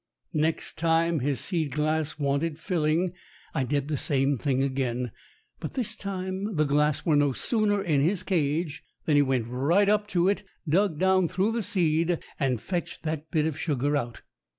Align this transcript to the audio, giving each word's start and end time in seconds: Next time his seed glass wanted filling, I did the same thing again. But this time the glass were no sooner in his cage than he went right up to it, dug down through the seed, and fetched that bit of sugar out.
Next 0.33 0.79
time 0.79 1.19
his 1.19 1.39
seed 1.39 1.73
glass 1.73 2.17
wanted 2.17 2.57
filling, 2.57 3.13
I 3.53 3.63
did 3.63 3.87
the 3.87 3.97
same 3.97 4.35
thing 4.35 4.63
again. 4.63 5.11
But 5.59 5.73
this 5.75 5.95
time 5.95 6.55
the 6.55 6.63
glass 6.63 7.05
were 7.05 7.15
no 7.15 7.33
sooner 7.33 7.83
in 7.83 8.01
his 8.01 8.23
cage 8.23 8.83
than 9.05 9.15
he 9.15 9.21
went 9.21 9.45
right 9.47 9.87
up 9.87 10.07
to 10.07 10.27
it, 10.27 10.41
dug 10.67 10.97
down 10.97 11.27
through 11.27 11.51
the 11.51 11.61
seed, 11.61 12.17
and 12.39 12.59
fetched 12.59 13.03
that 13.03 13.29
bit 13.29 13.45
of 13.45 13.59
sugar 13.59 13.95
out. 13.95 14.23